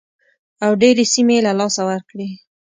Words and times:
او 0.65 0.71
ډېرې 0.81 1.05
سیمې 1.13 1.35
یې 1.37 1.45
له 1.47 1.53
لاسه 1.59 1.81
ورکړې. 1.89 2.27